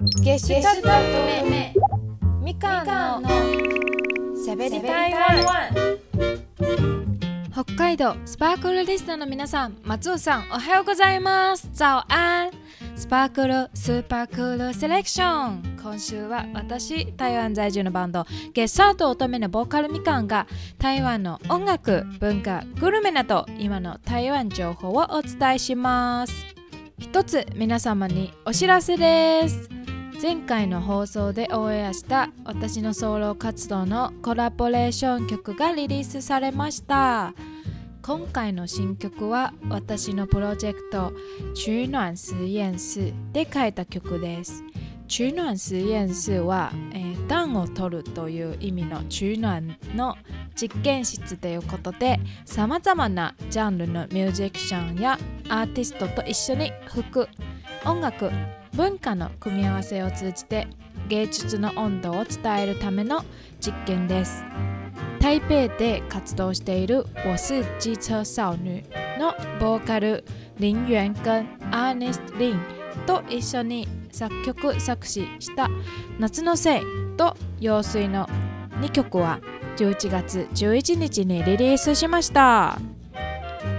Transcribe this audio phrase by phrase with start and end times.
[0.00, 1.74] ゲシュタルト目
[2.40, 2.84] みか
[3.18, 3.28] んの
[4.36, 5.98] しゃべり台湾
[7.52, 11.68] 北海道スパークルリスナーの皆さん松尾さんおはようございます。
[11.72, 12.52] 早安
[12.94, 20.46] スパークルスーパークールセレクション今週は私台湾在住のバンドゲッサート乙女のボーカルみかんが
[20.78, 26.32] 台湾の音楽文化グルメなど今の台湾情報をお伝えします。
[27.00, 29.77] 一つ皆様にお知らせです
[30.20, 37.34] 前回の放送でオンエアした私のソロ活動のコラボレーション曲がリリースされました。
[38.02, 41.12] 今回の新曲は私のプロジェクト
[41.54, 44.64] 「取暖实验室」で書いた曲です。
[45.06, 50.16] 取暖实验室は、えー、暖を取るという意味の取暖の
[50.56, 55.16] 実験室ということでさまざまなジャンルのミュージシャンや
[55.48, 57.28] アーティストと一緒に服
[57.86, 58.30] 音楽
[58.78, 60.68] 文化の組み合わせを通じて
[61.08, 63.24] 芸術の温度を伝えるための
[63.60, 64.44] 実験です。
[65.20, 68.84] 台北で活動している「我是機車少女」
[69.18, 70.24] のボーカル
[70.60, 72.60] 林元跟アーネスト・リン
[73.04, 75.68] と一緒に作曲作詞した
[76.20, 76.82] 「夏のせい」
[77.18, 78.28] と「用水」の
[78.80, 79.40] 2曲は
[79.76, 82.78] 11月11日にリリースしました、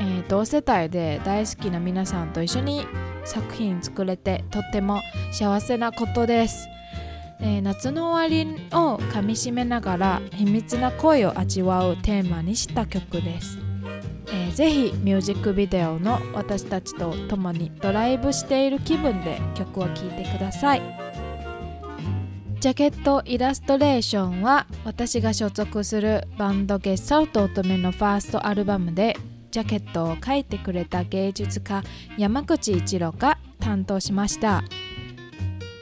[0.00, 2.84] えー、同世代で大好きな皆さんと一緒に
[3.28, 6.68] 作品作れてとっても幸せなことです。
[7.40, 13.58] えー、夏の終わりをかみしめながら秘密な恋を味わうテーマにした曲です、
[14.26, 20.82] えー、ぜひミュージックビデオの私たちと共にドライブしている気分で曲を聴いてください。
[22.60, 29.16] ジャケットイラストレーションは私が所属するバンドゲッサウト乙女のファーストアルバムで
[29.50, 31.82] ジャケットを描いてくれた芸術家
[32.16, 34.62] 山口一郎が担当しました。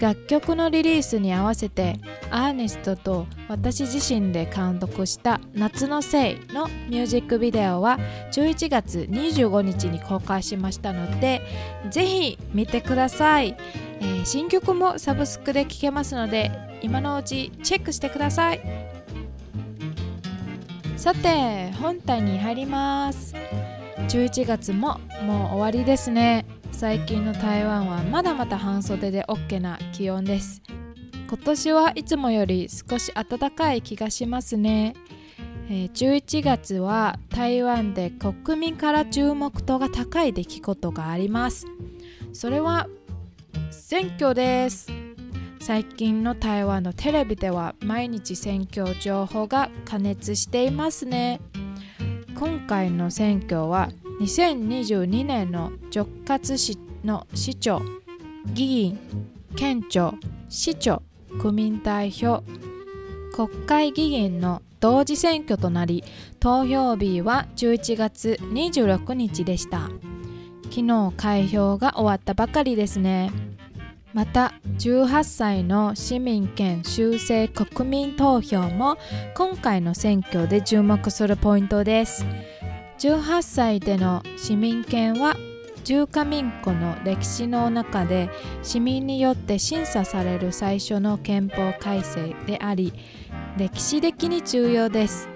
[0.00, 1.98] 楽曲のリリースに合わせて
[2.30, 7.98] アーネストと私自身で監督した「夏のせい」のミュージックビデオは
[8.32, 11.42] 11月25日に公開しましたので
[11.90, 13.56] ぜひ見てください、
[14.00, 16.50] えー、新曲もサブスクで聴けますので
[16.82, 18.93] 今のうちチェックしてください。
[21.04, 23.34] さて本体に入ります。
[24.08, 26.46] 11月ももう終わりですね。
[26.72, 30.62] 最近の台湾はまだまだ半袖で OK な気温です。
[31.28, 34.94] 今年はいつもより少し暖かい気がしますね、
[35.68, 41.66] えー、11月は台湾で国民から注目度が高い出来事があります。
[42.32, 42.88] それは
[43.70, 45.03] 選挙です。
[45.66, 51.40] 最近の台湾のテレビでは毎日選挙情報が加熱していますね。
[52.38, 53.88] 今回の選挙は
[54.20, 57.80] 2022年の直轄市の市長
[58.52, 58.98] 議員
[59.56, 60.16] 県庁
[60.50, 61.02] 市長
[61.40, 62.44] 区民代表
[63.32, 66.04] 国会議員の同時選挙となり
[66.40, 69.88] 投票日は11月26日でした。
[70.64, 73.53] 昨日開票が終わったばかりですね。
[74.14, 78.96] また18歳の市民権修正国民投票も
[79.34, 82.24] 今回の選挙で注目するポイントです。
[83.00, 85.34] 18歳での市民権は
[85.82, 88.30] 中華民国の歴史の中で
[88.62, 92.92] 市民によって審査される最初の憲法改正であり
[93.58, 95.28] 歴史的に重要です。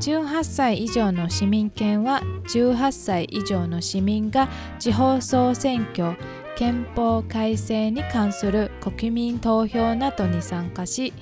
[0.00, 4.48] 18歳以上の市民権は18歳以上の市民が
[4.78, 6.16] 地方総選挙
[6.56, 11.12] 憲法改正に関する国民投票などに参加し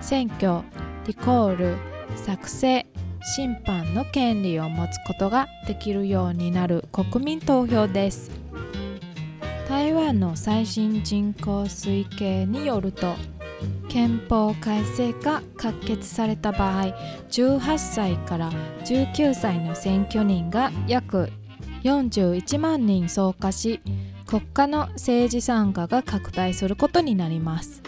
[0.00, 0.62] 選挙
[1.06, 1.76] リコール
[2.16, 2.86] 作成
[3.22, 8.30] 審判の権利を持つことができるようになる国民投票です。
[9.68, 13.14] 台湾の最新人口推計によると
[13.88, 16.94] 憲法改正が可決された場合
[17.30, 18.52] 18歳から
[18.84, 21.30] 19歳の選挙人が約
[21.82, 23.80] 41万人増加し
[24.26, 27.82] 国家の政治参加が拡大することになります。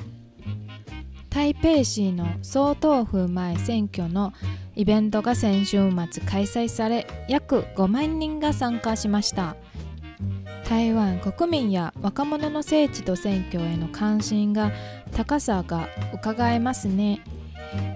[1.31, 4.33] 台北市の総統府前選挙の
[4.75, 9.57] イベントが先週末開催され約5万人が参加しました。
[10.69, 14.71] 台湾国民や若者の聖地と選挙への関心が
[15.13, 17.21] 高さが伺えますね。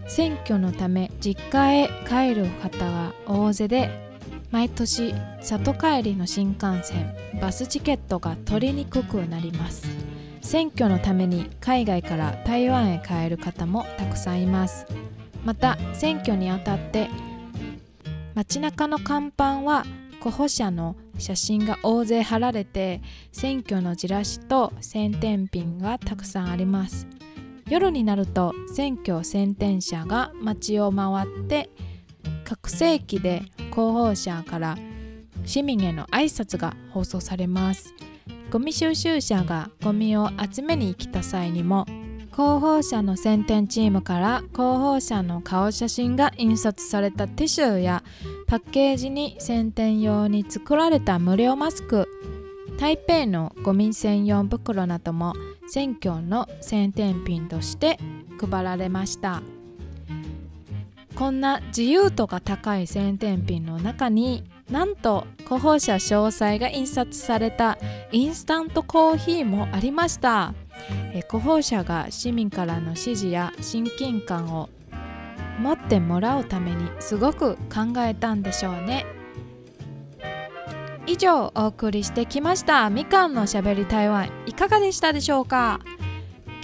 [0.08, 4.11] 選挙のため実家へ帰る方が大勢で
[4.52, 9.88] 毎年里帰りの新幹線バスチケットが取りにくくなります。
[10.42, 14.86] 選挙のために海外から台湾へ帰る方もたくさんいます。
[15.42, 17.08] また選挙にあたって
[18.34, 19.86] 街中の看板は
[20.20, 23.00] 候補者の写真が大勢貼られて
[23.32, 27.06] 選挙のチラシと宣伝品がたくさんあります。
[27.70, 31.70] 夜になると選挙宣伝車が街を回って
[32.44, 33.42] 各世紀で
[33.74, 34.78] 候補者から
[35.44, 37.94] 市民への挨拶が放送されます。
[38.50, 41.86] ゴミ収集車がゴミを集めに行きた際にも
[42.32, 48.02] 候補者の宣伝チームから候補者の顔写真が印刷されたティッシュや
[48.46, 52.08] パッケージに宣伝用に作られた無料マスク
[52.78, 55.34] 台北のゴミ専用袋なども
[55.66, 57.98] 選挙の宣伝品として
[58.38, 59.42] 配られました。
[61.22, 67.78] こんな自由度が高い宣伝品の中になんと候補者詳細が印刷された
[68.10, 70.52] インスタントコーヒーもありました。
[71.28, 74.68] 候補者が市民からの支持や親近感を
[75.60, 79.06] 持ってもらうためにすごく考えたんでしょうね。
[81.06, 82.90] 以上お送りしてきました。
[82.90, 85.78] みかんのしゃべり台湾いかがでしたでしょうか？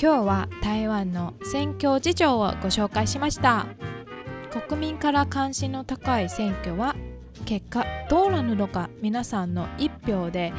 [0.03, 3.69] 今日は台湾の選挙事情をご紹介しました。
[4.51, 6.97] 国民から関心の高い選挙は
[7.45, 10.53] 結果どうなるのか皆さんの一票で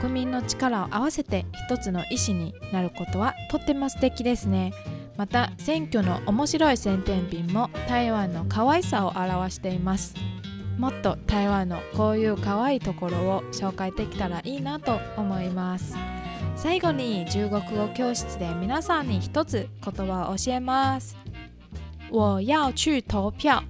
[0.00, 4.72] 国民の力を合わせて一つの意思になることはとっても素敵ですね。
[5.16, 10.14] また選挙の面白い宣伝品も台湾の可愛さを表しています。
[10.76, 15.96] もっと台湾のこういう可愛いところを紹介できたらいいなと思います。
[16.54, 21.16] 最後に中国語教室で皆さんに一つ言葉を教えます。
[22.10, 23.62] 我要去投票。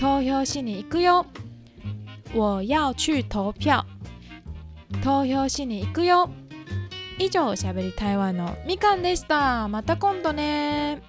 [0.00, 1.26] 投票しに行くよ
[2.34, 3.84] 我要去投票。
[5.02, 6.30] 投票しに行くよ
[7.18, 9.68] 以上しゃべり台湾のみかんでした。
[9.68, 11.02] また今度ね。